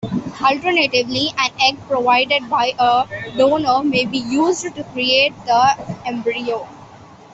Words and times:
Alternatively, 0.41 1.31
an 1.37 1.51
egg 1.61 1.77
provided 1.87 2.49
by 2.49 2.73
a 2.79 3.05
donor 3.37 3.83
may 3.83 4.03
be 4.03 4.17
used 4.17 4.73
to 4.73 4.83
create 4.85 5.31
the 5.45 5.75
embryo. 6.07 6.67